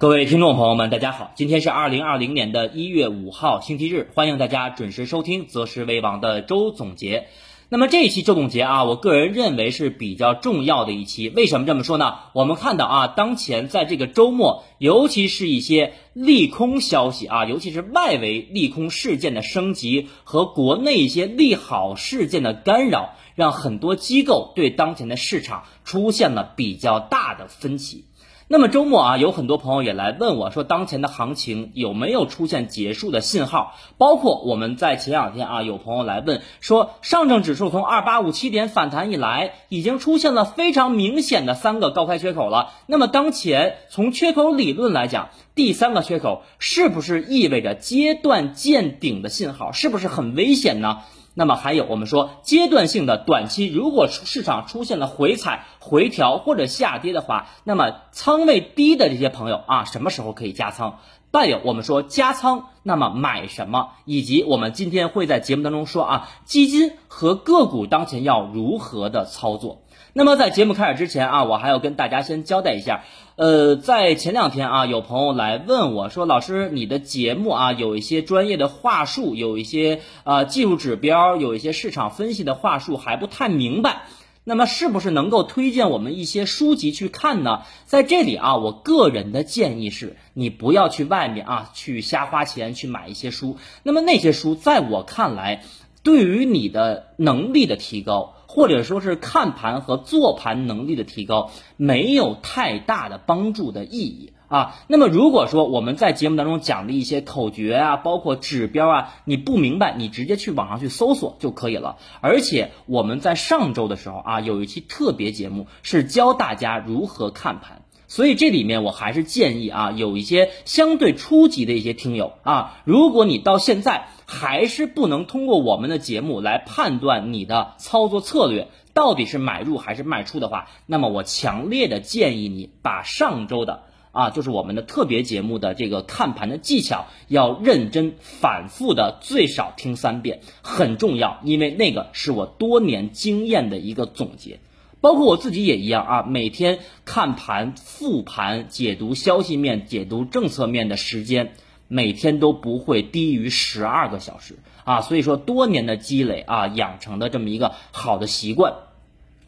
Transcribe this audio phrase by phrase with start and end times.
[0.00, 7.26] 各位听众朋友们，大家好，今天是二零二零年的一月五号，星期日，欢迎大家准时收听择时为王的周总结。
[7.68, 11.28] 那么这一期周总结啊，我个人认为是比较重要的一期。
[11.30, 12.14] 为什么这么说呢？
[12.32, 28.04] 我们看到啊，当前在这个周末，尤其是一些利空消息啊，尤其是外围利空事件的升级和国内一些利好事件的干扰，让很多机构对当前的市场出现了比较大的分歧。
[28.50, 33.74] 那么周末啊，有很多朋友也来问我说，当前的行情有没有出现结束的信号？
[33.98, 42.70] 包括我们在前两天啊，有朋友来问说，上证指数从二八五七点反弹以来，已经出现了非常明显的三个高开缺口了。
[42.86, 49.72] 那么当前从缺口理论来讲，第三个缺口是不是意味着阶段见顶的信号？
[49.72, 51.00] 是不是很危险呢？
[51.38, 60.98] 那么还有，我们说阶段性的短期，如果市场出现了回踩、回调或者下跌的话，那么仓位低的这些朋友啊，什么时候可以加仓？
[61.30, 63.90] 再有，我们说加仓，那么买什么？
[64.04, 69.82] 以及我们今天会在节目当中说啊，基金和个股当前要如何的操作？
[70.14, 73.04] 那么在节目开始之前啊，我还要跟大家先交代一下。
[73.38, 84.02] 呃，在前两天啊，有朋友来问我说：“老师，你的节目啊，有一些专业的话术，有一些啊技术指标，有一些市场分析的话术还不太明白，
[84.42, 93.56] 那么是不是能够推荐我们一些书籍去看呢？”在这里啊，我个人的建议是，你不要去外面啊去瞎花钱去买一些书。
[93.84, 95.62] 那么那些书，在我看来，
[96.02, 98.34] 对于你的能力的提高。
[98.50, 104.74] 或者说是看盘和做盘能力的提高没有太大的帮助的意义啊。
[104.88, 111.98] 那么如果说我们在节目当中讲的一些口诀啊，包括指标啊，你不明白，你直接去网上去搜索就可以了。
[112.22, 117.82] 而且我们在上周的时候啊，有一期特别节目是教大家如何看盘。
[118.08, 144.60] 所以这里面我还是建议啊，有一些相对初级的一些听友啊，如果你到现在还是不能通过我们的节目来判断你的操作策略到底是买入还是卖出的话，那么我强烈的建议你把上周的啊，就是我们的特别节目的这个看盘的技巧要认真反复的最少听三遍，很重要，因为那个是我多年经验的一个总结。
[145.00, 151.52] 包括我自己也一样啊，每天看盘、复盘、解读消息面、解读政策面的时间，
[151.86, 155.00] 每天都不会低于十二个小时啊。
[155.00, 158.74] 所以说，多年的积累啊，养成的这么一个好的习惯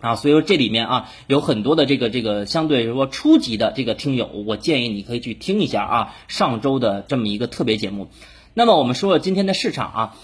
[0.00, 0.14] 啊。
[0.14, 8.08] 所以说，这里面啊，有很多的这个这个相对说初级的这个听友，我建议你可以去听一下啊，上周的这么一个特别节目。
[8.54, 10.16] 那么我们说了今天的市场啊。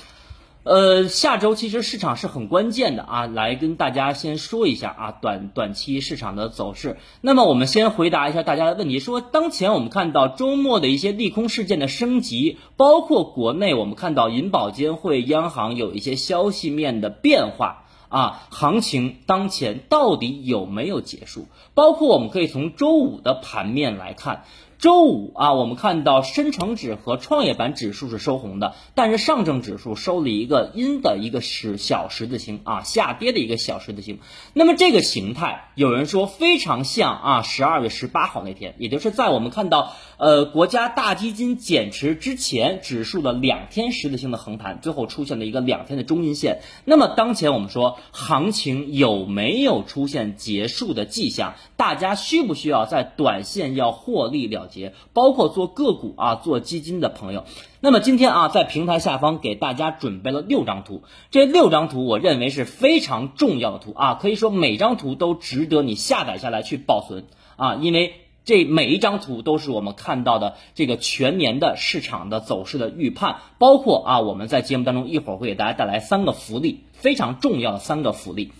[0.67, 6.97] 呃，下周其实市场是很关键的啊，来跟大家先说一下啊，短短期市场的走势。
[7.21, 21.47] 那么我们先回答一下大家的问题，说当前我们看到周末的一些利空事件的升级，包括国内我们看到银保监会、央行有一些消息面的变化啊，行情当前到底有没有结束？
[21.75, 24.43] 包括我们可以从周五的盘面来看。
[24.79, 34.19] 周五啊，我们看到深成指和创业板指数是收红的，但是上证指数收了一个阴的一个十小十字星啊，下跌的一个小十字星。
[34.53, 46.61] 那么这个形态，有人说非常像啊，十二月十八号那天，也就是在我们看到呃国家大基金减持之前，指数的两天十字星的横盘，最后出现了一个两天的中阴线。
[46.85, 51.55] 那么当前我们说行情有没有出现结束的迹象？
[51.77, 54.67] 大家需不需要在短线要获利了？
[54.67, 57.45] 结，包括做个股啊、做基金的朋友，
[57.81, 68.15] 那么今天啊，在平台下方给大家准备了六张图，这六张图我认为是非常重要的图啊，可以说每张图都值得你下载下来去保存啊，因为
[68.47, 78.53] 这每一张图都是我们看到的这个全年的市场的走势的预判，包括啊，我们在节目当中一会儿会给大家带来三个福利，非常重要的三个福利。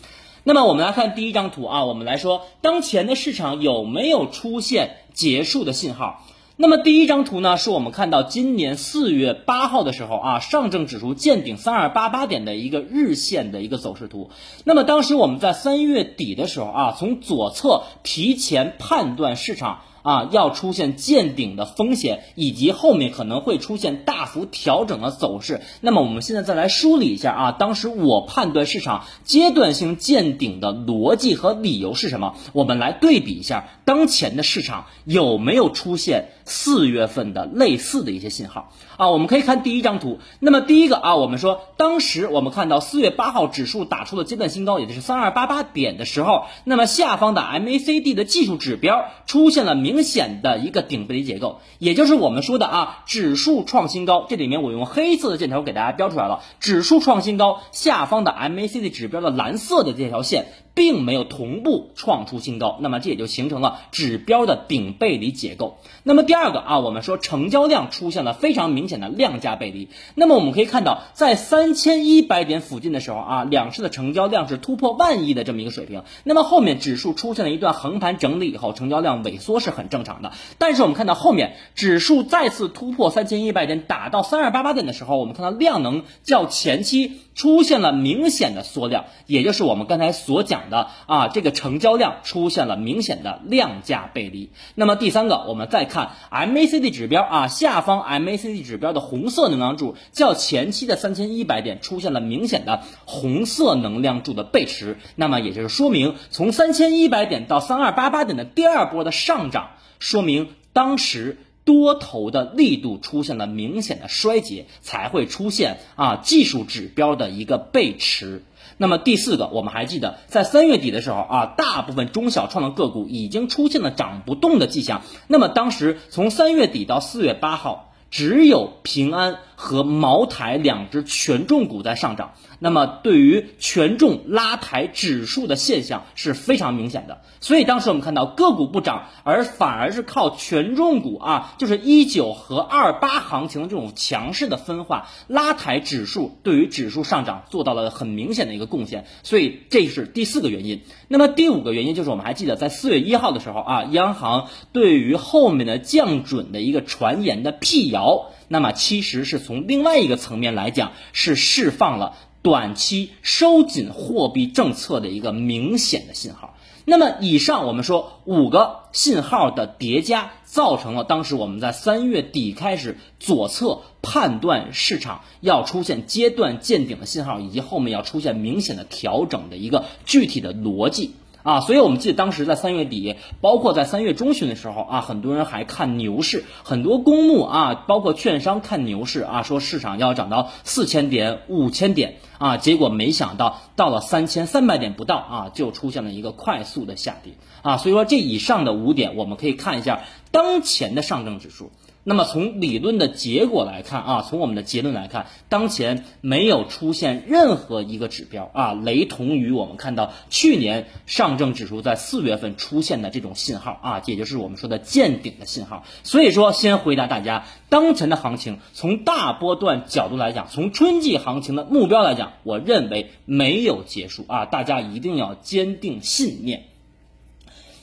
[0.43, 6.25] 那么我们来看第一张图啊，我们来说当前的市场有没有出现结束的信号？
[6.59, 14.31] 那么第一张图呢，是我们看到今年四月八号的时候啊，上证指数见顶三二八八点的一个日线的一个走势图。
[14.65, 19.81] 那么当时我们在三月底的时候啊，从左侧提前判断市场。
[20.07, 25.63] 啊，要出现见顶的风险，以及后面可能会出现大幅调整的走势。
[25.81, 32.37] 那么我们现在再来梳理一下啊，当时我判断市场阶段性见顶的逻辑和理由是什么？
[32.53, 39.11] 我们来对比一下当前的市场有没有出现四月份的类似的一些信号啊？
[39.11, 40.21] 我们可以看第一张图。
[40.41, 50.07] 那么第一个啊，我们说当时我们看到四月八号指数打出了阶段新高，也就是三二八八点的时候，那么下方的 MACD 的技术指标出现了明。
[50.07, 54.25] 显的一个顶背离结构，也就是我们说的啊，指数创新高。
[54.29, 60.47] 这里面我用黑色的箭头给大家标出来了，指数创新高，下方的 MACD 指标的蓝色的这条线。
[60.77, 65.79] 并没有同步创出新高，那么这也就形成了指标的顶背离结构。
[66.03, 69.89] 那么第二个啊，我们说成交量出现了非常明显的量价背离。
[70.15, 76.03] 那么我们可以看到，在三千一百点附近的时候啊，两市的成交量是突破万亿的这么一个水平。
[76.25, 80.33] 那么后面指数出现了一段横盘整理以后，成交量萎缩是很正常的。
[80.59, 90.66] 但是我们看到后面指数再次突破三千一百点，打到三二八八点的时候，我们看到量能较前期出现了明显的缩量，也就是我们刚才所讲。
[90.71, 94.51] 的啊，这个成交量出现了明显的量价背离。
[94.75, 104.99] 那么第三个，我们再看 MACD 指标啊，下方 MACD 指标的红色能量柱较前期的三千一百点出现了明显的红色能量柱的背驰。
[105.15, 118.45] 那么也就是说明，从三千一百点到三二八八点的第二波的上涨，说明当时多头的力度出现了明显的衰竭，才会出现啊技术指标的一个背驰。
[118.79, 125.03] 那么第四个，我们还记得，在三月底的时候啊，大部分中小创的个股已经出现了涨不动的迹象。
[125.27, 129.39] 那么当时从三月底到四月八号，只有平安。
[129.57, 137.23] 和茅台两只权重股在上涨，那么对于权重拉抬指数的现象是非常明显的。
[137.41, 149.07] 所以当时我们看到个股不涨，而反而是靠权重股啊，就是一九和二八行情的这种强势的分化，拉抬指数，对于指数上涨做到了很明显的一个贡献。
[149.23, 150.83] 所以这是第四个原因。
[151.09, 158.31] 那么第五个原因就是我们还记得在四月一号的时候啊，央行对于后面的降准的一个传言的辟谣。
[158.49, 166.55] 那么其实是从另外一个层面来讲，是释放了短期收紧货币政策的一个明显的信号。
[166.89, 181.17] 那么以上我们说五个信号的叠加，造成了当时我们在三月底开始左侧判断市场要出现阶段见顶的信号，以及后面要出现明显的调整的一个具体的逻辑。
[181.47, 200.01] 啊，所以我们记得当时在三月底，包括在三月中旬的时候啊，很多人还看牛市，很多公募啊，包括券商看牛市啊，说市场要涨到四千点、五千点啊，结果没想到到了三千三百点不到啊，就出现了一个快速的下跌啊，所以说这以上的五点，我们可以看一下
[200.33, 201.71] 当前的上证指数。
[202.09, 215.83] 那么从理论的结果来看啊，从我们的结论来看，当前没有出现任何一个指标啊，雷同于我们看到去年上证指数在四月份出现的这种信号啊，也就是我们说的见顶的信号。
[216.05, 226.67] 所以说，先回答大家，当前的行情从大波段角度来讲，从春季行情的目标来讲，我认为没有结束啊，大家一定要坚定信念。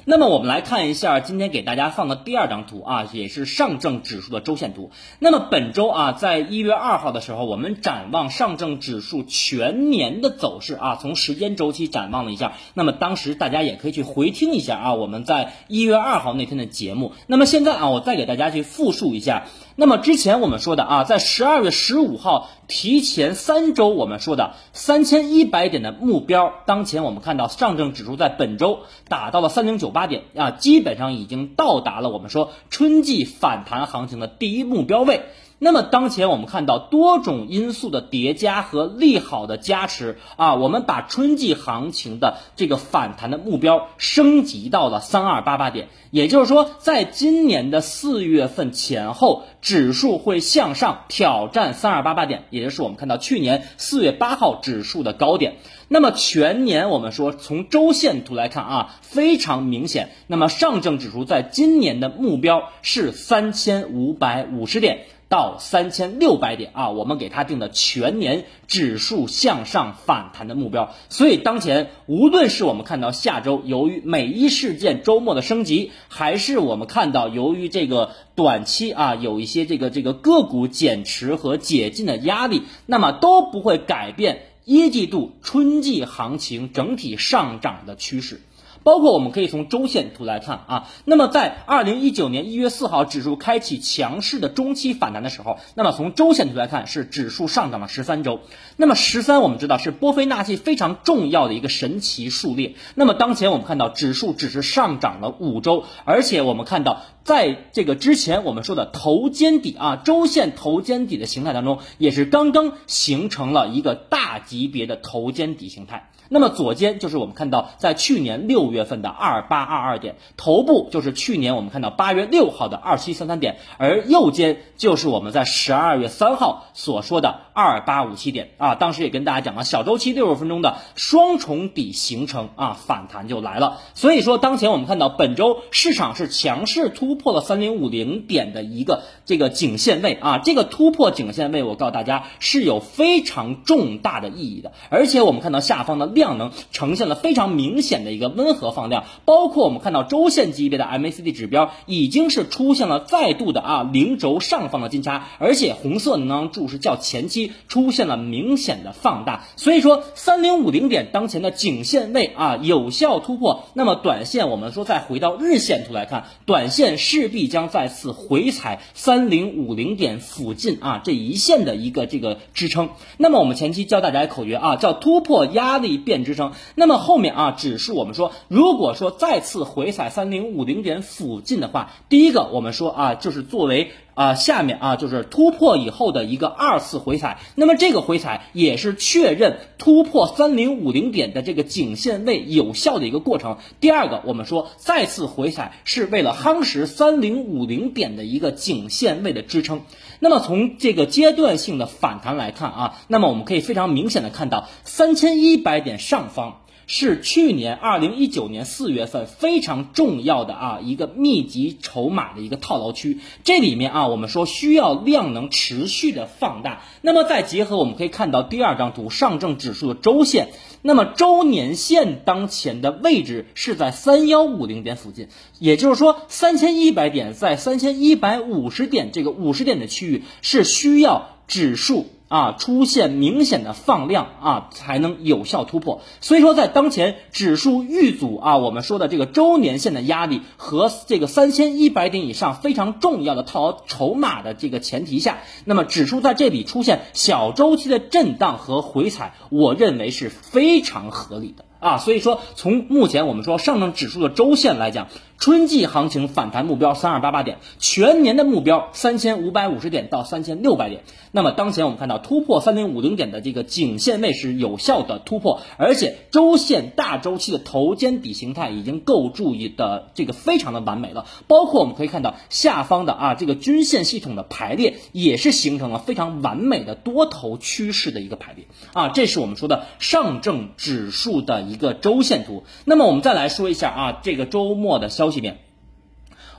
[0.05, 4.91] 那么我们来看一下今天给大家放的第二张图啊，也是上证指数的周线图。
[5.19, 12.53] 那么本周啊，在一月二号的时候，我们展望上证指数全年的走势啊，从时间周期展望了一下。
[12.73, 17.13] 那么当时大家也可以去回听一下啊，我们在一月二号那天的节目。
[17.27, 19.45] 那么现在啊，我再给大家去复述一下。
[19.75, 35.21] 那么之前我们说的啊，在十二月十五号提前三周我们说的三千一百点的目标，当前我们看到上证指数在本周达到了三零九八点啊，基本上已经到达了我们说春季反弹行情的第一目标位。
[35.59, 55.55] 那么当前我们看到多种因素的叠加和利好的加持啊，我们把春季行情的这个反弹的目标升级到了三二八八点，也就是说，在今年的四月份前后，指数会向上挑战三二八八点，也就是我们看到去年四月八号指数的高点。
[55.87, 60.09] 那么全年我们说从周线图来看啊，非常明显。
[60.27, 65.05] 那么上证指数在今年的目标是三千五百五十点。
[65.33, 70.93] 到三千六百点啊，我们给它定的全年指数向上反弹的目标。
[71.09, 88.39] 所以当前无论是我们看到下周由于美一事件周末的升级，还是我们看到由于这个短期啊有一些这个这个个股减持和解禁的压力，那么都不会改变一季度春季行情整体上涨的趋势。
[88.83, 98.41] 包括我们可以从周线图来看啊，那么在二零一九年一月四号指数开启强势的中期反弹的时候，那么从周线图来看是指数上涨了十三周。
[98.75, 102.75] 那么十三我们知道是波菲纳契非常重要的一个神奇数列。
[102.95, 116.09] 那么当前我们看到指数只是上涨了五周，而且我们看到在这个之前我们说的头肩底啊，周线头肩底的形态当中，也是刚刚形成了一个大级别的头肩底形态。
[116.29, 128.73] 那么左肩就是我们看到在去年六月份的二八二二点，头部就是去年我们看到八月六号的二七三三点，而右肩就是我们在十二月三号所说的二八五七点啊。
[128.73, 133.79] 当时也跟大家讲了，小周期六十分钟的双重底形成啊，反弹就来了。
[133.93, 146.23] 所以说，当前我们看到本周市场是强势突突破了三零五零点的一个这个颈线位啊，这个突破颈线位，我告诉大家是有非常重大的意义的，而且我们看到下方的量。
[146.23, 176.23] 量能呈现了非常明显的一个温和放量，包括我们看到周线级别的 MACD 指标已经是出现了再度的啊零轴上方的金叉，而且红色能量柱是较前期出现了明显的放大，所以说三零五零点当前的颈线位啊有效突破，那么短线我们说再回到日线图来看，短线势必将再次回踩三零五零点附近啊这一线的一个这个支撑，那么我们前期教大家口诀啊叫突破压力变。
[176.23, 193.57] 支撑，那么后面啊，指数我们说，如果说再次回踩三零五零点附近的话，第一个我们说啊，就是作为啊下面啊就是突破以后的一个二次回踩，那么这个回踩也是确认突破三零五零点的这个颈线位有效的一个过程。
[193.79, 199.81] 第二个，我们说再次回踩是为了夯实三零五零点的一个颈线位的支撑。
[200.19, 216.81] 那么从这个阶段性的反弹来看啊，那么我们可以非常明显的看到三千一百点上方是去年二零一九年四月份非常重要的啊一个密集筹码的一个套牢区，这里面啊我们说需要量能持续的放大。
[217.01, 220.49] 那么再结合我们可以看到第二张图上证指数的周线。
[220.81, 232.07] 那么周年线当前的位置是在三幺五零点附近，也就是说三千一百点在三千一百五十点这个五十点的区域是需要指数。
[232.27, 236.01] 啊，出现明显的放量啊，才能有效突破。
[236.19, 251.65] 所以说，在当前指数遇阻啊，我们说的这个周年线的压力和这个三千一百点以上非常重要的套牢筹码的这个前提下，那么指数在这里出现小周期的震荡和回踩，我认为是非常合理的。
[251.79, 255.09] 啊，所以说从目前我们说上证指数的周线来讲，
[255.43, 261.03] 春季行情反弹目标三二八八点，全年的目标三千五百五十点到三千六百点。
[261.33, 271.25] 那么当前我们看到突破三零五零点的这个颈线位是有效的突破，而且周线大周期的头肩底形态已经构筑的这个非常的完美了。
[271.49, 281.61] 包括我们可以看到下方的啊这个均线系统的排列也是形成了非常完美的多头趋势的一个排列啊，这是我们说的上证指数的。
[281.63, 285.57] 一个周线图，那么我们再来说一下啊，这个周末的消息面。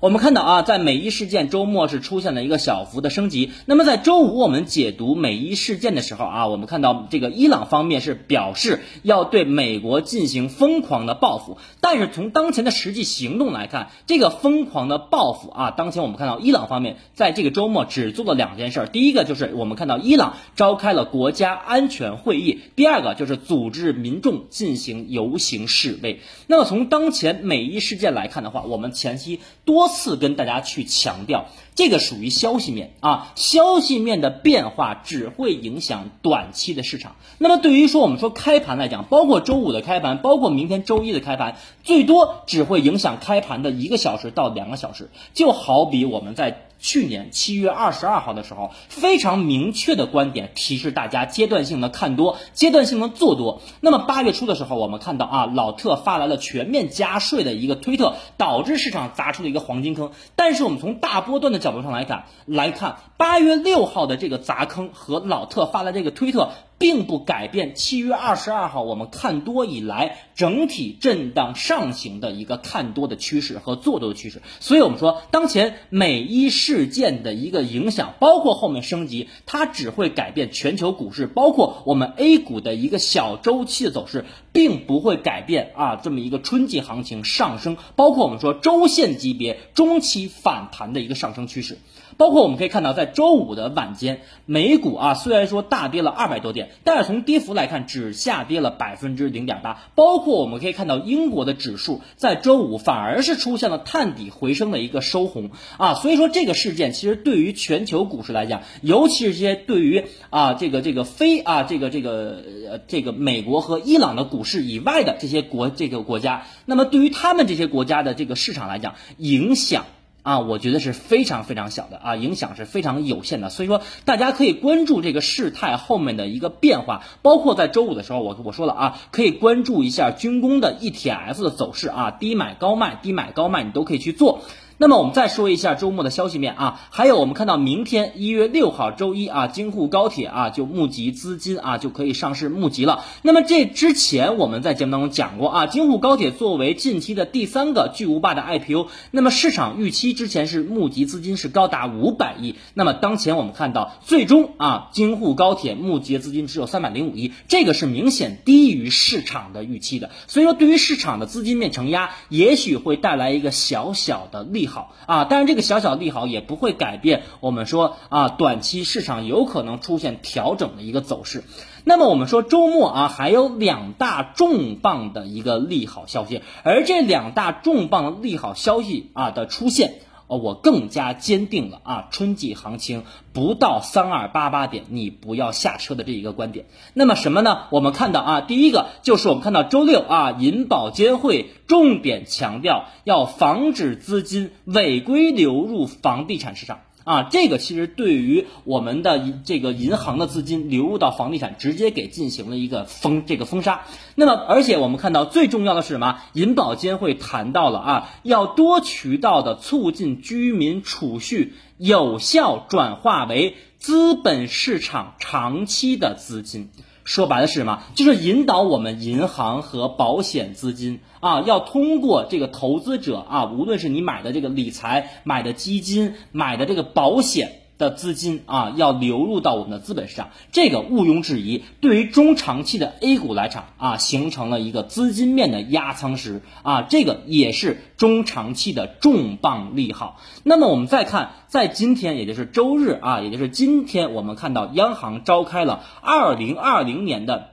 [0.04, 3.52] 我们看到啊，在美伊事件周末是出现了一个小幅的升级。
[3.64, 11.56] 那么在周五我们解读美伊事件的时候啊，我们看到这个伊朗方面是表示要对美国进行疯狂的报复。
[11.80, 18.86] 但是从当前的实际行动来看，这个疯狂的报复啊，当前我们看到伊朗方面在这个周末只做了两件事儿。
[18.86, 26.20] 第一个就是我们看到伊朗召开了国家安全会议，第二个就是组织民众进行游行示威。
[26.46, 29.93] 那么从当前美伊事件来看的话，我们前期多。
[29.94, 37.16] 次跟大家去强调，这个属于消息面啊，消息面的变化只会影响短期的市场。
[37.38, 45.08] 那么对于说我们说开盘来讲，包括周五的开盘，包括明天周一的开盘，最多只会影响开盘的一个小时到两个小时。
[45.32, 46.68] 就好比我们在。
[46.84, 53.62] 去年七月二十二号的时候，非常明确的观点提示大家阶段性的看多，阶段性的做多。
[53.80, 60.10] 那么八月初的时候，我们看到啊，老特发来了全面加税的一个推特，导致市场砸出了一个黄金坑。
[60.36, 66.50] 但是我们从大波段的角度上来看，来看八月六号的这个砸坑和老特发的这个推特。
[66.78, 91.78] 并不改变七月二十二号我们看多以来整体震荡上行的一个看多的趋势和做多的趋势，所以我们说当前美伊事件的一个影响，包括后面升级，它只会改变全球股市，包括我们 A 股的一个小周期的走势，并不会改变啊这么一个春季行情上升，包括我们说周线级别中期反弹的一个上升趋势。
[92.16, 99.82] 包括我们可以看到，在周五的晚间，美股啊虽然说大跌了二百多点，但是从跌幅来看，只下跌了百分之零点八。
[99.94, 105.94] 包括我们可以看到，英国的指数在周五反而是出现了探底回升的一个收红啊。
[105.94, 119.84] 所以说，这个事件其实对于全球股市来讲，尤其是这些对于啊这个这个非啊这个这个呃这个美国和伊朗的股市以外的这些国这个国家，那么对于他们这些国家的这个市场来讲，影响。
[120.24, 123.50] 啊，我觉得是非常非常小的啊，影响是非常有限的。
[123.50, 134.40] 所以说，大家可以关注这个事态后面的一个变化，包括在周五的时候，我我说了啊，可以关注一下军工的 ETF 的走势啊，低买高卖，低买高卖，你都可以去做。
[134.76, 143.04] 那么我们再说一下周末的消息面啊，还有我们看到明天一月六号周一啊，京沪高铁啊就募集资金啊就可以上市募集了。
[143.22, 160.10] 那么这之前我们在节目当中讲过啊，京沪高铁作为近期的第三个巨无霸的 IPO，那么市场预期之前是募集资金是高达五百亿，那么当前我们看到最终啊京沪高铁募集资金只有三百零五亿，这个是明显低于市场的预期的。
[160.26, 164.63] 所以说对于市场的资金面承压，也许会带来一个小小的利。
[164.64, 171.44] 利好啊，但是这个小小利好也不会改变我们说啊，短期市场有可能出现调整的一个走势。
[171.84, 180.00] 那么我们说周末啊，还有两大重磅的一个利好消息，而这两大重磅利好消息啊的出现。
[180.26, 186.66] 哦，我更加坚定了啊，春季行情不到三二八八点，你不要下车的这一个观点。
[186.94, 187.66] 那么什么呢？
[187.70, 196.80] 我们看到啊，第一个就是我们看到周六啊，银保监会重点强调要防止资金违规流入房地产市场。
[197.04, 203.82] 啊，这个其实对于我们的这个银行的资金流入到房地产，直接给进行了一个封这个封杀。
[204.14, 206.18] 那么，而且我们看到最重要的是什么？
[206.32, 216.70] 银保监会谈到了啊，要多渠道的促进居民储蓄有效转化为资本市场长期的资金。
[217.04, 217.82] 说白了是什么？
[217.94, 227.60] 就是引导我们银行和保险资金啊，要通过这个投资者啊，无论是你买的这个理财、买的基金、买的这个保险。
[227.76, 240.20] 的资金啊，要流入到我们的资本市场，这个毋庸置疑，对于中长期的 A 股来讲啊，形成了一个资金面的压舱石啊，这个也是中长期的重磅利好。
[240.44, 247.48] 那么我们再看，在今天，也就是周日啊，也就是今天，我们看到央行召开了二零二零年的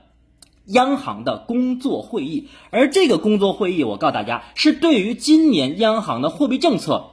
[0.66, 7.11] 央行的工作会议，而这个工作会议，我告诉大家，是对于今年央行的货币政策。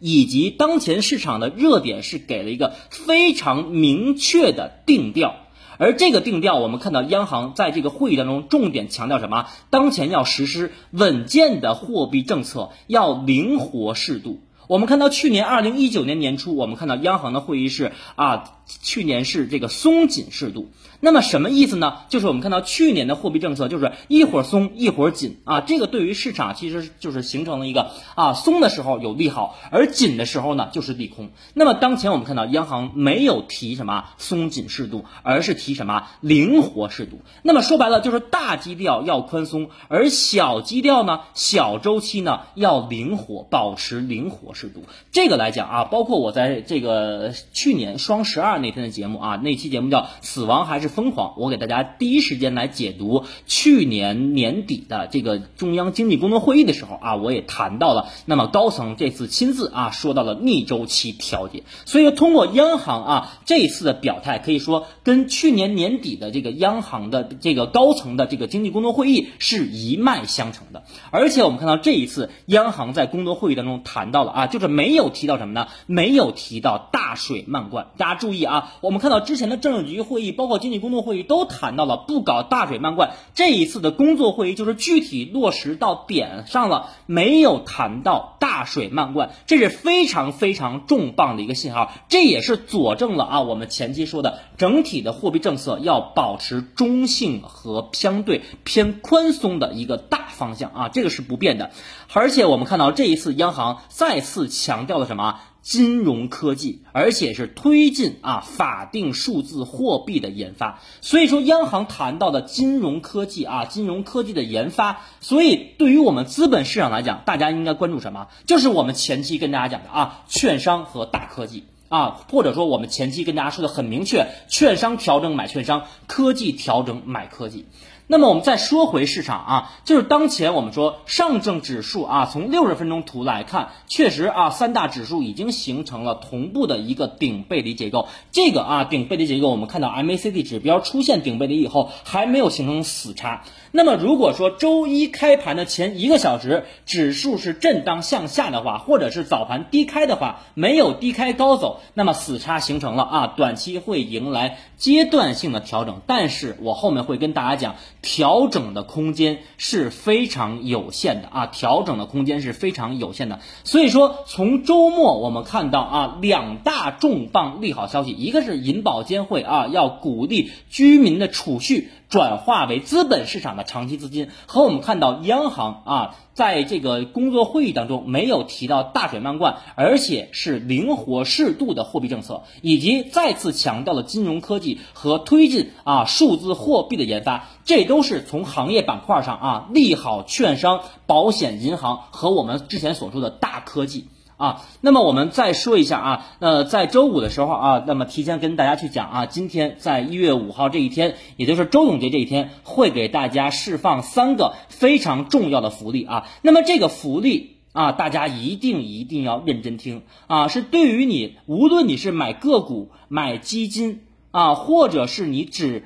[0.00, 5.36] 以及当前市场的热点是给了一个非常明确的定调，
[5.78, 9.46] 而这个定调，我们看到央行在这个会议当中重点强调什么？
[9.70, 14.40] 当前要实施稳健的货币政策，要灵活适度。
[14.68, 20.70] 我们看到去年二零一九年年初，我们看到央行的会议是啊，去年是这个松紧适度。
[21.02, 22.00] 那么什么意思呢？
[22.10, 31.30] 就是我们看到去年的货币政策就是一会儿松一会儿紧啊，这个对于市场其实就是形成了一个啊松的时候有利好，而紧的时候呢就是利空。
[31.54, 37.22] 那么当前我们看到央行没有提什么松紧适度，而是提什么灵活适度。
[37.42, 44.84] 那么说白了就是大基调要宽松，而小基调呢小周期呢要灵活，保持灵活适度。
[45.12, 50.90] 这个来讲啊，包括我在这个去年双十二那天的节目啊，那期节目叫死亡还是。
[50.90, 51.34] 疯狂！
[51.36, 58.08] 我给大家第一时间来解读去年年底的这个中央经济工作会议的时候啊，我也谈到了。
[58.26, 70.82] 那么高层这次亲自啊说到了逆周期调节，所以通过央行啊这次的表态，可以说跟去年年底的这个央行的这个高层的这个经济工作会议是一脉相承的。
[71.12, 75.68] 而且我们看到这一次央行在工作会议当中谈到了啊，就是没有提到什么呢？
[75.86, 77.92] 没有提到大水漫灌。
[77.96, 80.80] 大家注意啊啊，我们看到之前的政治局会议，包括经济。
[80.80, 101.72] 工作会议都谈到了不搞大水漫灌，这一次的工作会议就是具体落实到点上了，没有谈到大水漫灌，这是非常非常重磅的一个信号，这也是佐证了啊我们前期说的整体的货币政策要保持中性和相对偏宽松的一个大方向啊，这个是不变的，
[102.10, 105.40] 而且我们看到这一次央行再次强调了什么？
[105.62, 110.80] 金融科技，而且是推进啊法定数字货币的研发。
[111.00, 115.02] 所以说，央行谈到的金融科技啊，金融科技的研发。
[115.20, 118.28] 所以，对于我们资本市场来讲，大家应该关注什么？
[118.46, 127.66] 就是我们前期跟大家讲的啊，券商和大科技啊，或者说我们前期跟大家说的很明确，券商调整买券商，科技调整买科技。
[128.12, 138.08] 那么我们再说回市场啊，就是当前我们说上证指数啊，从六十分钟图来看，确实啊，三大指数已经形成了同步的一个顶背离结构。
[138.32, 143.44] 这个啊，顶背离结构，我们看到 MACD 指标出现顶背离以后，还没有形成死叉。
[143.70, 156.00] 那么如果说周一开盘的前一个小时，指数是震荡向下的话，或者是早盘低开的话，没有低开高走，那么死叉形成了啊，短期会迎来阶段性的调整。
[156.08, 157.76] 但是我后面会跟大家讲。
[158.02, 163.40] 调整的空间是非常有限的啊，调整的空间是非常有限的。
[163.64, 171.90] 所以说，从周末我们看到啊，两大重磅利好消息，一个是银保监会啊要鼓励居民的储蓄。
[172.10, 194.08] 转化为资本市场的长期资金，和我们看到央行啊，在这个工作会议当中没有提到大水漫灌，而且是灵活适度的货币政策，以及再次强调了金融科技和推进啊数字货币的研发，这都是从行业板块上啊利好券商、保险、银行和我们之前所说的大科技。
[194.40, 206.26] 啊，那么我们再说一下啊，呃，在周五的时候啊，那么提前跟大家去讲啊，今天在一月五号这一天，也就是周总结这一天，会给大家释放三个非常重要的福利啊。
[206.40, 214.00] 那么这个福利啊，大家一定一定要认真听啊，是对于你，无论你是买个股、买基金
[214.30, 215.84] 啊，或者是你只。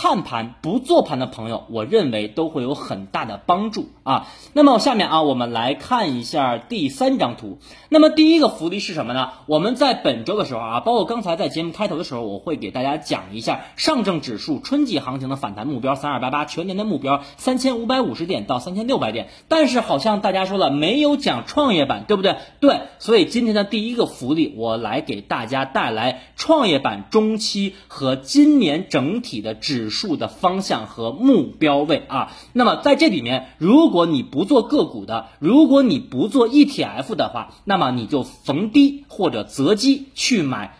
[0.00, 4.28] 看盘不做盘的朋友，我认为都会有很大的帮助啊。
[4.52, 7.58] 那么下面啊，我们来看一下第三张图。
[7.88, 9.30] 那么第一个福利是什么呢？
[9.46, 19.30] 我们在本周的时候啊，包括刚才在节目开头的时候，我会给大家讲一下上证指数春季行情的反弹目标三二八八，全年的目标三千五百五十点到三千六百点。
[19.48, 22.36] 但是好像大家说了没有讲创业板，对不对？
[22.60, 29.87] 对，所以今天的第一个福利，我来给大家带来创业板中期和今年整体的指。
[29.88, 40.76] 指数的方向和目标位啊，那么在这里面，如果你不做个股的，如果你不做 ETF 的话，那么你就逢低或者择机去买。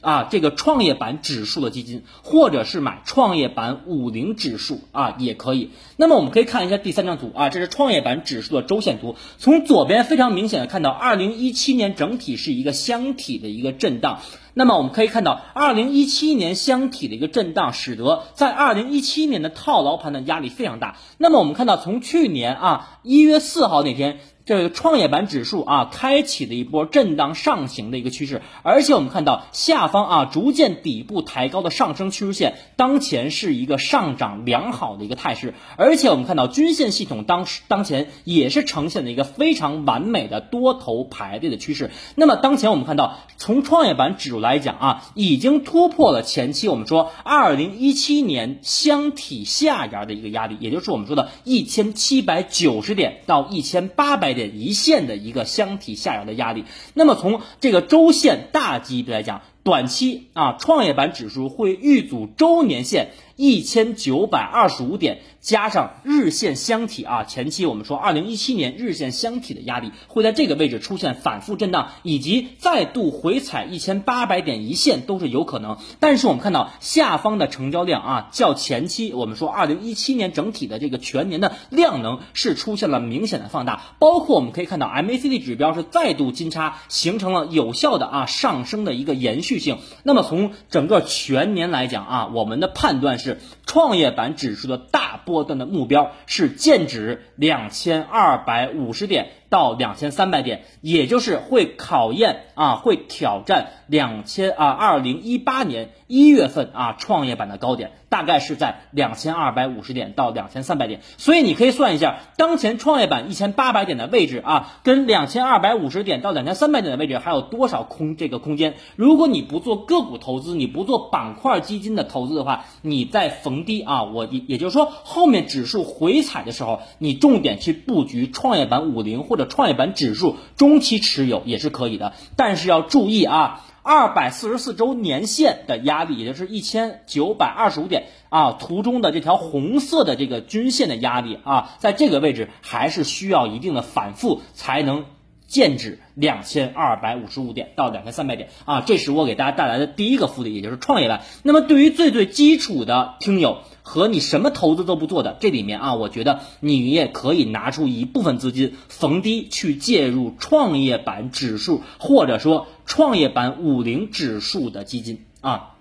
[0.00, 5.70] 啊，这个创业板指数的基金，或者是买创业板五零指数啊，也可以。
[5.96, 9.16] 那么我们可以看一下第三张图啊，这是创业板指数的周线图。
[9.38, 14.20] 从左边非常明显的看到，二零一七年整体是一个箱体的一个震荡。
[14.58, 20.96] 那么我们可以看到，二零一七年箱体的一个震荡，使得在二零一七年的套牢盘的压力非常大。
[21.18, 24.18] 那么我们看到，从去年啊一月四号那天。
[24.46, 41.90] 这个创业板指数啊，开启了一波震荡上行的一个趋势，而且我们看到下方啊，逐渐底部抬高的上升趋势线，当前是一个上涨良好的一个态势，而且我们看到均线系统当当前也是呈现了一个非常完美的多头排列的趋势。
[42.14, 54.35] 那么当前我们看到，从创业板指数来讲啊，已经突破了前期我们说二零一七年箱体下沿的一个压力，也就是我们说的一千七百九十点到一千八百。
[54.36, 63.08] 点一线的一个箱体下沿的压力，那么从这个周线大级别来讲，短期啊，创业板指数会遇阻周年线。
[63.38, 75.78] 一千九百二十五点加上日线箱体啊，前期我们说二零一七年日线箱体的压力会在这个位置出现反复震荡，以及再度回踩一千八百点一线都是有可能。
[76.00, 89.78] 但是我们看到下方的成交量啊，较前期我们说二零一七年整体的这个全年的量能是出现了明显的放大，包括我们可以看到 MACD 指标是再度金叉，形成了有效的啊上升的一个延续性。
[90.02, 93.38] 那么从整个全年来讲啊，我们的判断是。
[93.68, 99.30] 创业板指数的大波段的目标是剑指两千二百五十点。
[99.48, 118.74] 到两千三百点，也就是会考验啊，会挑战两千啊，二零一八年一月份啊，创业板的高点大概是在两千二百五十点到两千三百点，所以你可以算一下，当前创业板一千八百点的位置啊，跟两千二百五十点到两千三百点的位置还有多少空这个空间？
[118.96, 129.35] 如果你不做个股投资，你不做板块基金的投资的话，你在逢低啊，我也也就是说后面指数回踩的时候，你重点去布局创业板五零或。
[129.36, 145.04] 的创业板指数中期持有也是可以的，但是要注意啊，二百四十四周年线的压力，也就是一千九百二十五点啊，图中的这条红色的这个均线的压力啊，在这个位置还是需要一定的反复才能
[145.46, 151.22] 见指两千二百五十五点到两千三百点啊，这是我给大家带来的第一个福利，也就是创业板。
[151.44, 153.58] 那么对于最最基础的听友。
[153.88, 165.74] 和你什么投资都不做的，这里面啊，我觉得你也可以拿出一部分资金逢低去介入创业板指数，或者说创业板五零指数的基金啊。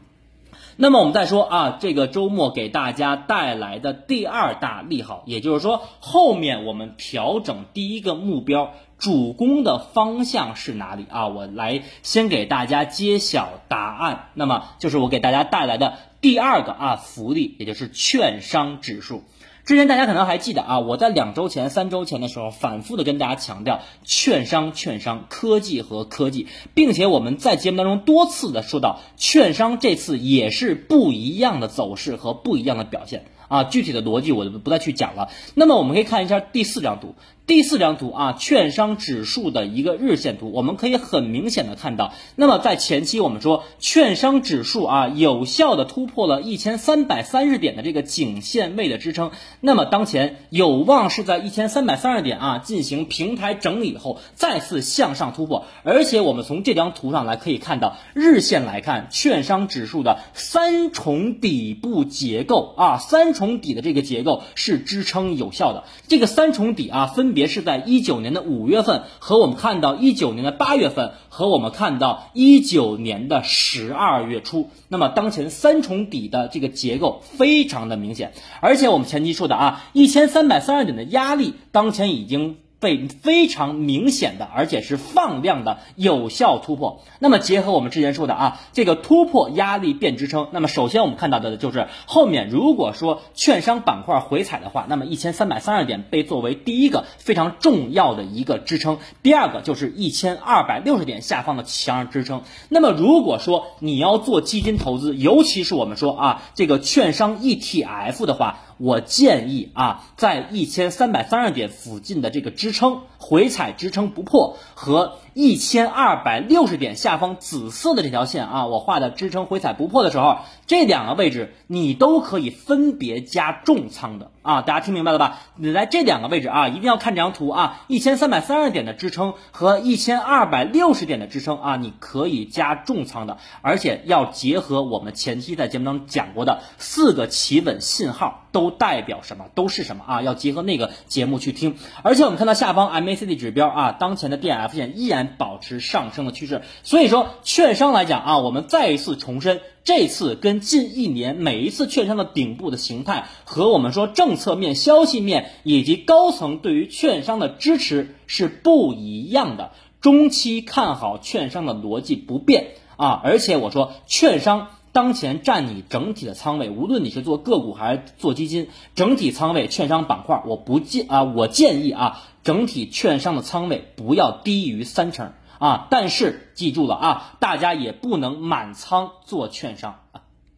[0.78, 11.28] 那么我们再说啊，这个周末给大家带来的第二大利好，也就是说后面我们调整第一个目标主攻的方向是哪里啊？
[11.28, 14.30] 我来先给大家揭晓答案。
[14.34, 15.94] 那么就是我给大家带来的。
[16.22, 19.24] 第二个啊福利，也就是券商指数。
[19.64, 35.30] 之前大家可能还记得啊，我在两周前、三周前的时候，反复的跟大家强调券商、券商、科技和科技，并且我们在节目当中多次的说到，券商这次也是不一样的走势和不一样的表现啊，具体的逻辑我就不再去讲了。
[35.56, 37.16] 那么我们可以看一下第四张图。
[37.48, 49.30] 第四张图啊，券商指数的一个日线图，我们可以很明显的看到，那么在前期我们说券商指数啊，有效的突破了一千三百三十点的这个颈线位的支撑，
[49.62, 67.35] 那么当前有望是在一千三百三十点啊进行平台整理后再次向上突破，而且我们从这张图上来可以看到，日线来看，券商指数的三重底部结构啊，三重底的这个结构是支撑有效的，这个三重底啊分。
[67.36, 82.58] 别是在一九年的五月份和我们看到一九年的八月份和我们看到一九年的十二月初，那么当前三重底的这个结构非常的明显，而且我们前期说的啊，一千三百三十点的压力当前已经。
[82.86, 87.02] 被非常明显的，而且是放量的有效突破。
[87.18, 90.50] 那么结合我们之前说的啊，这个突破压力变支撑。
[90.52, 99.00] 那么首先我们看到的就是后面如果说券商板块回踩的话，那么一千三百三十点被作为第一个非常重要的一个支撑。
[99.24, 102.44] 第二个就是一千二百六十点下方的强支撑。
[102.70, 108.60] 那么如果说你要做基金投资，尤其是我们说啊这个券商 ETF 的话。
[108.78, 115.18] 我建议啊，在一千三百三十点附近的这个支撑回踩支撑不破和。
[115.38, 125.40] 一千二百六十点下方紫色的这条线啊，我画的支撑回踩不破的时候，这两个位置你都可以分别加重仓的啊，大家听明白了吧？
[125.58, 140.22] 你在这两个位置啊，一定要看这张图啊，一千三百三十点的支撑和一千二百六十点的支撑啊，你可以加重仓的，而且要结合我们前期在节目当中讲过的四个企稳信号都代表什么，都是什么啊？
[140.22, 141.76] 要结合那个节目去听。
[142.04, 145.26] 而且我们看到下方 MA CD 指标啊，当前的 DF 线依然。
[145.38, 159.72] 保持上升的趋势，所以说券商来讲啊，我们再一次重申，这次跟近一年每一次券商的顶部的形态和我们说政策面、消息面以及高层对于券商的支持是不一样的。
[160.00, 172.22] 中期看好券商的逻辑不变啊，而且我说券商当前占你整体的仓位，无论你是做个股还是做基金，整体仓位券商板块，我不建啊，我建议啊。
[172.46, 180.00] 整体券商的仓位不要低于三成啊，但是记住了啊，大家也不能满仓做券商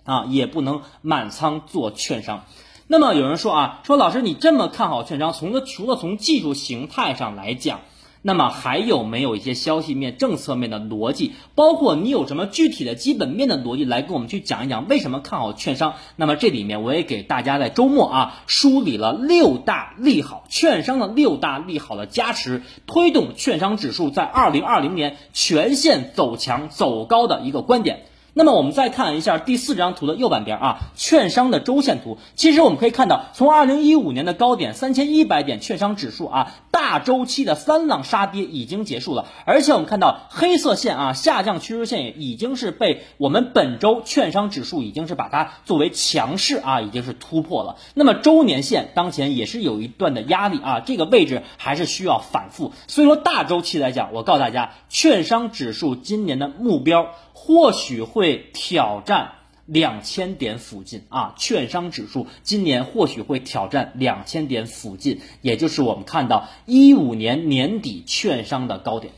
[0.04, 2.44] 啊，也不能满仓做券商。
[2.86, 7.80] 那么有人说啊，说老师你这么看好券商，从除了从技术形态上来讲。
[8.28, 11.32] 那么还有没有一些消息面、政策面的逻辑？
[11.56, 15.94] 包括你有什么具体的基本面的逻辑来跟我们去讲一讲，为什么看好券商？
[16.18, 28.07] 那么这里面我也给大家在周末啊梳理了六大利好券商的六大利好的加持，推动券商指数在二零二零年全线走强走高的一个观点。
[28.38, 32.20] 那么我们再看一下第四张图的右半边啊，券商的周线图。
[32.36, 39.26] 其实我们可以看到，从二零一五年的高点三千一百点，券商指数啊大周期的三浪杀跌已经结束了。
[39.46, 47.78] 而且我们看到黑色线啊下降趋势线也已经是被我们本周券商指数已经是把它作为强势啊已经是突破了。
[47.96, 52.72] 那么周年线当前也是有一段的压力啊，这个位置还是需要反复。
[52.86, 57.08] 所以说大周期来讲，我告诉大家，券商指数今年的目标。
[57.40, 59.34] 或许会挑战
[59.68, 69.14] 两千点附近啊，券商指数今年或许会挑战两千点附近，也就是我们看到一五年年底券商的高点。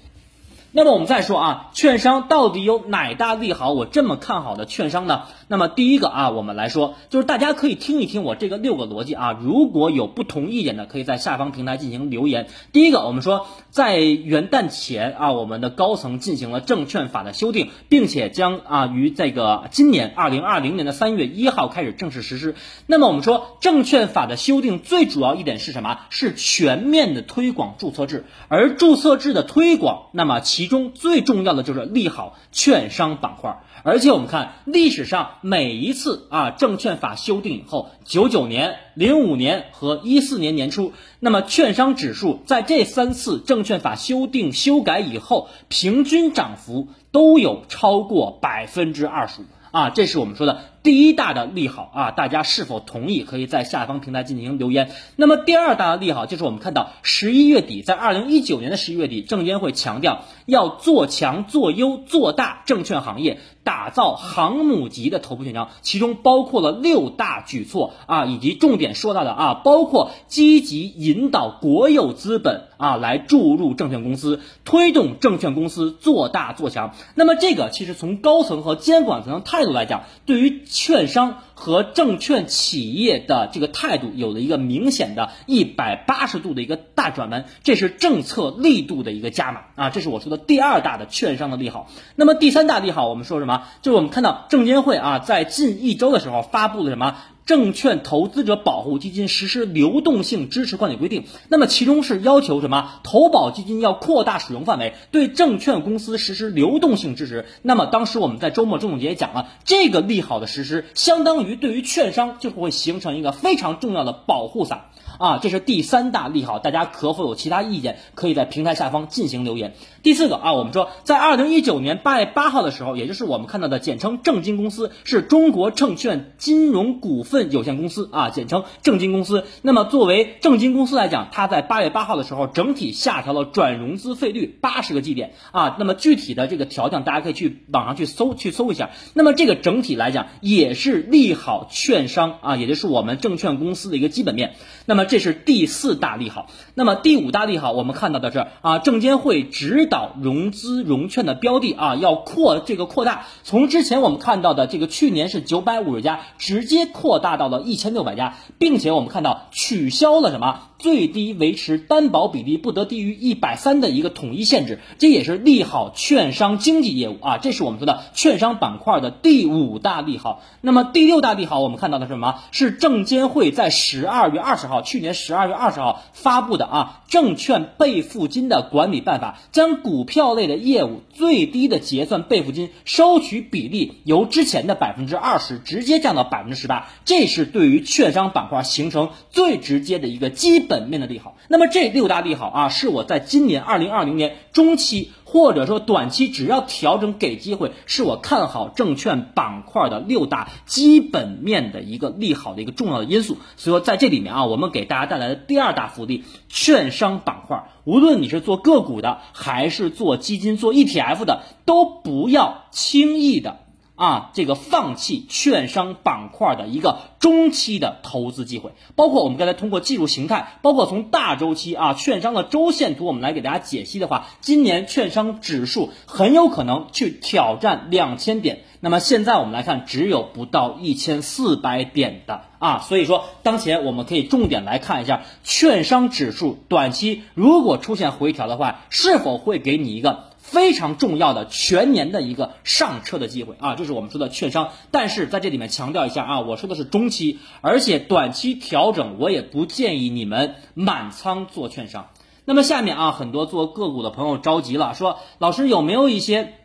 [0.71, 3.71] 那么我们再说啊，券商到底有哪大利好？
[3.71, 5.23] 我这么看好的券商呢？
[5.47, 9.36] 那么第一个啊，我们来说，就是大家可以听一听我这个六个逻辑啊。
[9.41, 12.47] 如果有不同意见的，可以在下方平台进行留言。
[12.71, 22.53] 第一个，我们说在元旦前啊，我们的高层进行了证券法的修订，并且将啊于这个今年二零二零年的三月一号开始正式实施。
[22.86, 26.01] 那么我们说证券法的修订最主要一点是什么？
[26.12, 33.63] 是全面的推广注册制，而注册制的推广，那么其中最重要的就是利好券商板块。
[33.84, 40.91] 而且我们看历史上每一次啊证券法修订以后，九九年、零五年和一四年年初，
[41.22, 50.60] 那么券商指数在这三次证券法修订修改以后，平均涨幅都有超过百分之二十五啊，这是我们说的。
[50.82, 53.24] 第一大的利好啊，大家是否同意？
[53.24, 54.92] 可以在下方平台进行留言。
[55.18, 76.96] 那么第二大的利好就是我们看到十一月底，在二零一九年的十一月底，证监会强调要做强、做优、做大证券行业，打造航母级的头部券商，其中包括了六大举措啊，以及重点说到的啊，包括积极引导国有资本啊来注入证券公司，推动证券公司做大做强。
[77.15, 91.91] 那么这个其实从高层和监管层的态度来讲，对于券商和证券企业的这个态度有了一个明显的一百八十度的一个大转弯，这是政策力度的一个加码啊，这是我说的第二大的券商的利好。
[92.15, 93.63] 那么第三大利好，我们说什么？
[93.82, 97.17] 就是我们看到证监会啊，在近一周的时候发布了什么？
[97.45, 103.02] 证券投资者保护基金实施流动性支持管理规定，那么其中是要求什么？
[103.02, 107.45] 投保基金要扩大使用范围，对证券公司实施流动性支持。
[107.63, 114.89] 那么当时我们在周末周总结也讲了，这个利好的实施，相当于对于券商就会形成一个非常重要的保护伞。
[115.19, 117.99] 啊，这是第三大利好，大家可否有其他意见？
[118.15, 119.73] 可以在平台下方进行留言。
[120.01, 129.43] 第四个啊，我们说在二零一九年八月八号的时候，也就是我们看到的简称证金公司，是中国证券金融股份有限公司啊，简称证金公司。
[129.62, 135.75] 那么作为证金公司来讲，它在八月八号的时候整体下调了转融资费率八十个基点啊。
[135.77, 138.91] 那么具体的这个调降，大家可以去网上去搜去搜一下。
[139.13, 144.53] 那么这个整体来讲也是利好券商啊，也就是我们证券公司的一个基本面。
[144.86, 160.62] 那么这是第四大利好，那么第五大利好，我们看到的是啊，证监会指导融资融券的标的啊，要扩这个扩大，从之前我们看到的这个去年是九百五十家，直接扩大到了一千六百家，并且我们看到取消了什么？
[160.80, 170.41] 最低维持担保比例不得低于一百三的一个统一限制，这也是利好券商经纪业务啊，这是我们说的券商板块的第五大利好。
[170.62, 172.36] 那么第六大利好，我们看到的是什么？
[172.52, 190.59] 是证监会在十二月二十号，去年十二月二十号发布的啊，证券备付金的管理办法，将股票类的业务最低的结算备付金收取比例由之前的百分之二十直接降到百分之十八，这是对于券商板块形成最直接的一个基。
[190.69, 203.38] 本面的利好，那么这六大利好啊，是我在今年二零二零年中期或者说短期，只要调整给机会，是我看好证券板块的六大基本面的一个利好的一个重要的因素。
[203.56, 213.60] 所以说在这里面啊，我们给大家带来的第二大福利，券商板块，无论你是做个股的，还是做基金、做 ETF 的，都不要轻易的。
[213.99, 228.62] 啊，这个放弃券商板块的一个中期的投资机会，包括我们刚才通过技术形态，包括从大周期啊，券商的周线图，我们来给大家解析的话，今年券商指数很有可能去挑战两千点。
[228.79, 240.29] 那么现在我们来看，只有不到一千四百点的啊，所以说当前我们可以重点来看一下券商指数短期如果出现回调的话，是否会给你一个。
[240.51, 244.71] 非常重要的全年的一个上车的机会啊，这是我们说的券商。
[244.91, 252.09] 但是在这里面强调一下啊，我说的是中期，而且短期调整我也不建议你们满仓做券商。
[252.45, 256.55] 那么下面啊，很多做个股的朋友着急了，说老师有没有一些？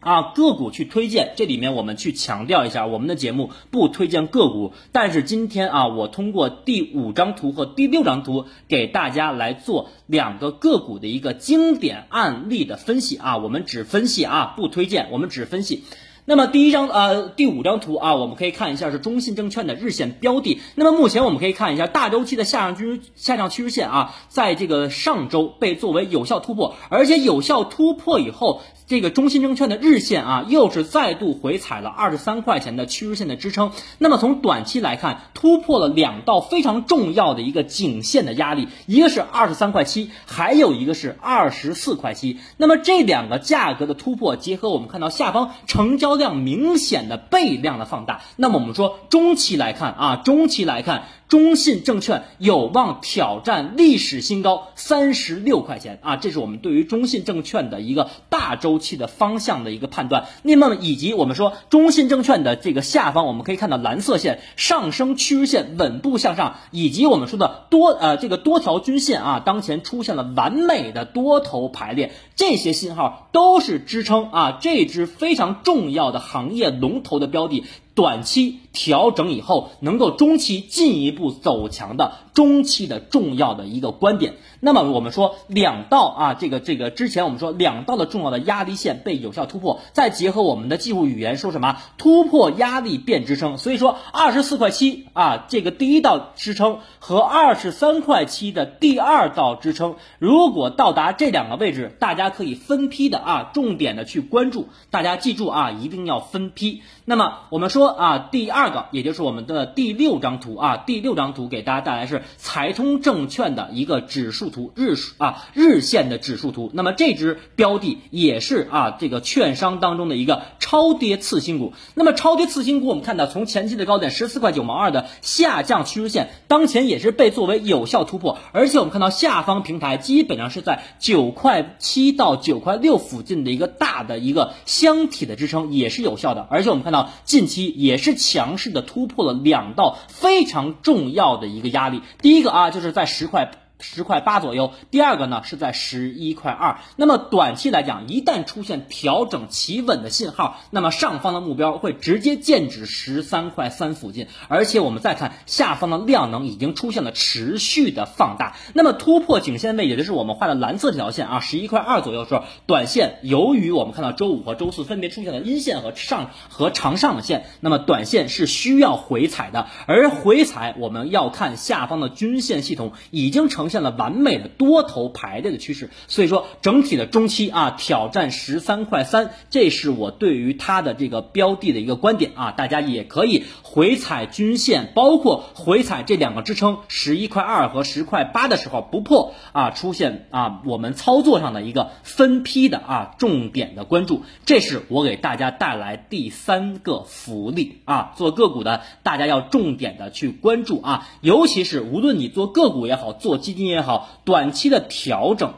[0.00, 4.72] 啊，个股去推荐，这里面我们去强调一下，我们的节目不推荐个股。
[4.92, 15.84] 但是今天啊，我通过第五张图和第六张图给大家来做两个个股的一个经典案例的分析啊，我们只分析啊，不推荐，我们只分析。
[16.26, 20.60] 那么第一张呃第五张图啊，我们可以看一下是中信证券的日线标的。
[20.76, 33.70] 那么目前我们可以看一下大周期的下降趋下降趋势线啊，在这个上周被作为有效突破，而且有效突破以后，这个中信证券的日线啊又是再度回踩了二十三块钱的趋势线的支撑。
[33.98, 42.40] 那么从短期来看，突破了两道非常重要的一个颈线的压力，一个是二十三块七，还有一个是二十四块七。
[42.56, 46.10] 那么这两个价格的突破，结合我们看到下方成交。
[46.16, 51.04] 量明显的倍量的放大，那么我们说中期来看啊，中期来看。
[51.30, 56.16] 中信证券有望挑战历史新高三十六块钱啊！
[56.16, 60.26] 这是我们对于中信证券的一个大周期的方向的一个判断。
[60.42, 77.64] 那么以及我们说中信证券的这个下方，我们可以看到蓝色线上升趋势线稳步向上，以及我们说的多呃这个多条均线啊，当前出现了完美的多头排列，这些信号都是支撑啊这支非常重要的行业龙头的标的。
[77.94, 84.34] 短期调整以后，能够中期进一步走强的中期的重要的一个观点。
[84.58, 93.58] 那么我们说两道啊，这个这个之前我们说两道的重要的压力线被有效突破，再结合我们的技术语言说什么突破压力变支撑。
[93.58, 104.68] 所以说二十四块七啊，这个第一道支撑和二十三块七的第二道支撑，如果到达这两个位置，大家可以分批的啊，重点的去关注。
[104.90, 106.82] 大家记住啊，一定要分批。
[107.04, 107.90] 那么我们说。
[108.00, 116.70] 啊，第二个，也就是我们的第六张图啊，第六张图给大家带来是财通证券的一个指数图，日啊日线的指数图。
[116.74, 121.72] 那么这只标的也是啊这个券商当中的一个超跌次新股。
[121.94, 136.46] 那么超跌次新股，我们看到从前期的高点十四块九毛二的下降趋势线，当前也是被作为有效突破，而且我们看到下方平台基本上是在九块七到九块六附近的一个大的一个箱体的支撑，也是有效的。
[136.50, 137.60] 而且我们看到近期。
[137.80, 143.50] 也是强势的突破了两道非常重要的一个压力，第一个啊，就是在十块。
[143.80, 146.78] 十块八左右，第二个呢是在十一块二。
[146.96, 154.26] 那么短期来讲，一旦出现调整企稳的信号，那么上方的目标会直接剑指十三块三附近。
[154.48, 158.56] 而且我们再看下方的量能已经出现了持续的放大。
[158.74, 169.68] 那么突破颈线位，也就是我们画的蓝色这条线啊，十一块二左右的时候，短线由于我们看到周五和周四分别出现了阴线和上和长上影线，那么短线是需要回踩的。
[169.86, 173.69] 而回踩我们要看下方的均线系统已经成。
[173.70, 203.59] 现了完美的多头排列的趋势，所以说整体的中期啊挑战十三块三，这是我对于它的这个标的的一个观点啊，大家也可以回踩均线，包括回踩这两个支撑十一块二和十块八的时候不破啊，出现啊我们操作上的一个分批的啊重点的关注，这是我给大家带来第三个福利啊，做个股的大家要重点的去关注啊，尤其是无论你做个股也好，做基金。
[203.66, 205.54] 也好，短期的调整，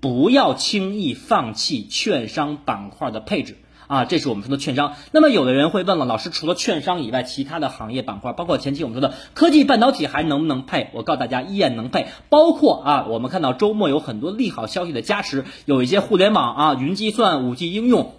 [0.00, 4.04] 不要轻易放弃券商板块的配置啊！
[4.04, 4.94] 这是我们说的券商。
[5.12, 10.88] 那么有的人会问了，老师，除了券商以外，其他的行业板块，包括前期我们说的科技半导体，还能不能配？
[10.92, 12.06] 我告诉大家，依然能配。
[12.28, 18.12] 包括啊，我们看到周末有很多利好消息的加持，有一些互联网啊、云计算、五 G 应用，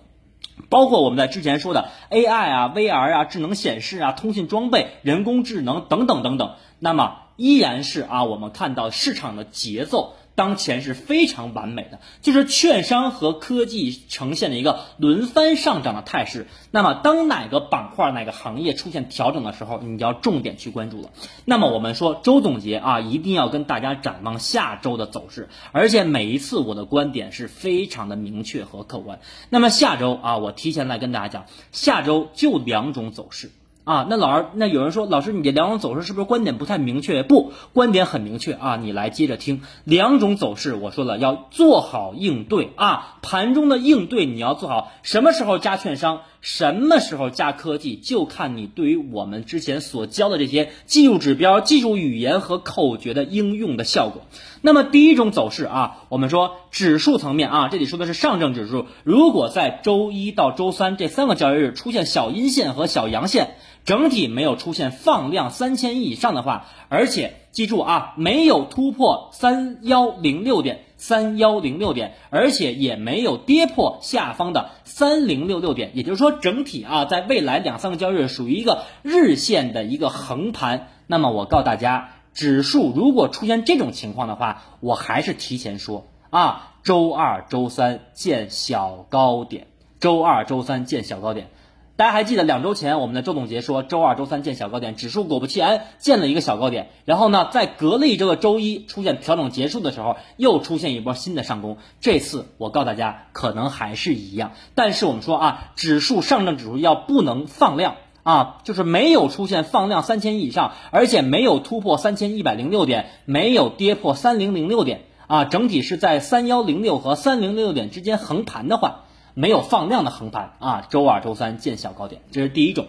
[0.70, 6.52] 包括我们在之前说的 AI 啊、VR 啊、智能显示啊、通信装备、人工智能等等等等。
[6.80, 7.25] 那么。
[7.36, 16.48] 依然是啊，我们看到市场的节奏当前是非常完美的，就是券商和科技呈现的一个轮番上涨的态势。
[16.72, 21.12] 那么，当哪个板块、哪个行业出现调整的时候，你就要重点去关注了。
[21.46, 29.20] 那么，我们说周总结啊，一定要跟大家展望下周的走势，而且每一次我的观点是非常的明确和客观。
[29.50, 33.52] 那么下周啊，我提前来跟大家讲，下周就两种走势。
[33.86, 37.22] 啊，那老师，那有人说，老师，你这两种走势是不是观点不太明确？
[37.22, 39.62] 不，观点很明确啊，你来接着听。
[39.84, 54.22] 两种走势，我说了要做好应对啊，盘中的应对你要做好，什么时候加券商，什么时候加科技，就看你对于我们之前所教的这些技术指标、技术语言和口诀的应用的效果。
[54.62, 63.56] 那么第一种走势啊，我们说指数层面啊，这里说的是上证指数，如果在周一到周三这三个交易日出现小阴线和小阳线。
[63.86, 80.88] 整体没有出现放量三千亿以上的话，而且记住啊，没有突破三幺零六点，三幺零六点，而且也没有跌破下方的三零六六点，也就是说，整体啊，在未来两三个交易日属于一个日线的一个横盘。
[81.06, 89.68] 那么我告诉大家，指数如果出现这种情况的话，我还是提前说啊，周二、周三见小高点，
[90.00, 91.52] 周二、周三见小高点。
[91.98, 101.78] 大家还记得两周前我们的周总结说，周二、周三见小高点，指数果不其然见了一个小高点，然后呢，在隔了一周的周一出现调整结束的时候，又出现一波新的上攻。
[102.02, 104.52] 这次我告诉大家，可能还是一样。
[104.76, 119.04] 但是我们说啊，指数上证指数要不能放量啊，就是没有出现放量三千亿以上，而且没有突破三千一百零六点，没有跌破三零零六点啊，整体是在三幺零六和三零六六点之间横盘的话。
[119.36, 122.88] 没有放量的横盘啊，周二、周三见小高点，这是第一种。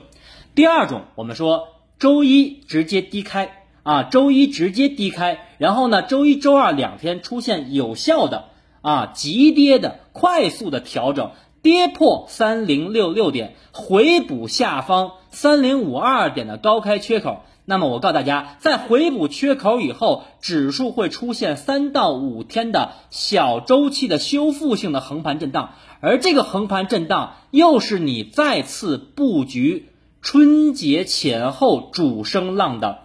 [0.55, 1.69] 第二种，我们说
[1.99, 8.45] 周一直接低开啊，周一直接低开，然后呢，周一周二两天出现有效的
[8.81, 11.33] 啊急跌的快速的调整，
[11.63, 17.43] 跌破三零六六点，回补下方三零五二点的高开缺口。
[17.69, 25.71] 那么我告诉大家，在回补缺口以后，指数会出现三到五天的小周期的修复性的横盘震荡。
[26.01, 29.89] 而这个横盘震荡，又是你再次布局
[30.23, 33.05] 春节前后主升浪的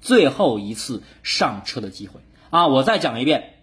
[0.00, 2.20] 最后一次上车的机会
[2.50, 2.66] 啊！
[2.68, 3.54] 我再讲一遍，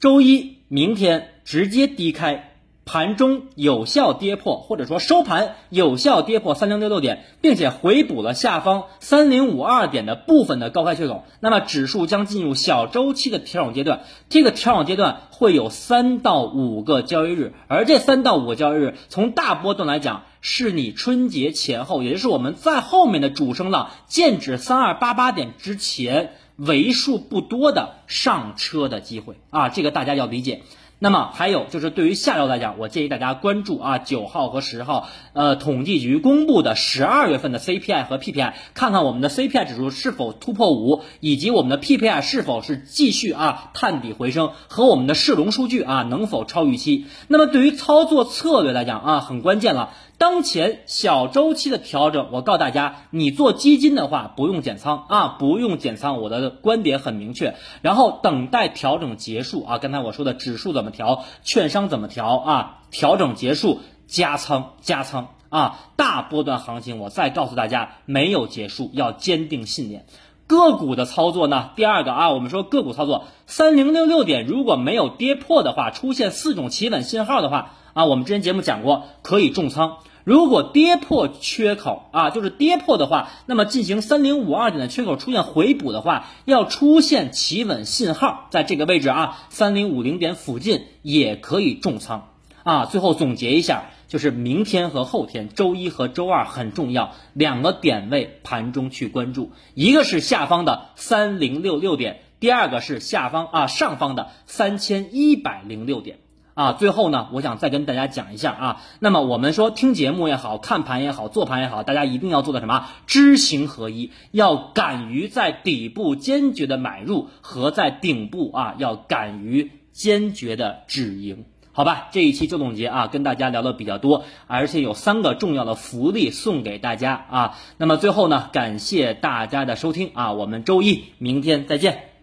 [0.00, 2.45] 周一明天直接低开。
[2.86, 14.02] 盘中有效跌破，或者说收盘有效跌破三零六六点，并且回补了下方三零五二点的部分的高开缺口，那么指数将进入小周期的调整阶段。
[14.28, 20.22] 这个调整阶段会有三到五个交易日，而这三到五个交易日，从大波段来讲。
[20.48, 30.62] 是你春节前后，也就是我们在后面的主升浪剑指三二八八点之前为数不多的上车的机会啊，这个大家要理解。
[30.98, 47.04] 那么还有就是对于下周来讲，我建议大家关注啊九号和十号，呃，统计局公布的十二月份的 CPI 和 PPI，看看我们的 CPI 指数是否突破五，以及我们的 PPI 是否是继续啊探底回升，和我们的市容数据啊能否超预期。
[47.28, 49.90] 那么对于操作策略来讲啊，很关键了。
[50.18, 57.54] 当前小周期的调整，我告诉大家，你做基金的话不用减仓啊，不用减仓，我的观点很明确。
[57.82, 70.06] 然后等待调整结束啊，刚才我说的指数怎么调，券商怎么调啊，调整结束加仓加仓啊，大波段行情我再告诉大家没有结束，要坚定信念。
[70.46, 77.74] 个股的操作呢，第二个啊，我们说个股操作三零六六点如果没有跌破的话，出现四种企稳信号的话。
[77.96, 80.00] 啊，我们之前节目讲过，可以重仓。
[80.22, 92.32] 如果跌破缺口啊，就是跌破的话，那么进行三零五二点的缺口出现回补的话，要出现企稳信号，在这个位置啊，三零五零点附近也可以重仓
[92.64, 92.84] 啊。
[92.84, 106.18] 最后总结一下，就是明天和后天，周一和周二很重要，两个点位盘中去关注，一个是下方的三零六六点，第二个是下方啊上方的三千一百零六点。
[106.56, 108.82] 啊，最后呢，我想再跟大家讲一下啊。
[108.98, 112.86] 那么我们说听节目也好看盘也好做盘也好，大家一定要做的什么？
[113.06, 122.08] 知行合一，要敢于在底部坚决的买入，和在顶部啊要敢于坚决的止盈，好吧？
[122.10, 127.58] 这一期周总结啊，跟大家聊的比较多，而且有三个重要的福利送给大家啊。
[127.76, 132.15] 那么最后呢，感谢大家的收听啊，我们周一明天再见。